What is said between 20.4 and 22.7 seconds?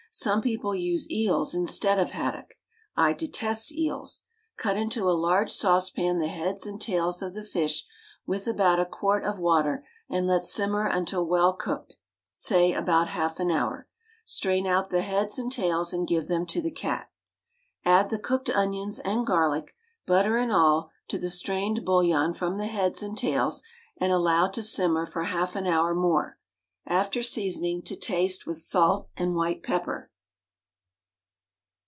and all— to the strained bouillion from the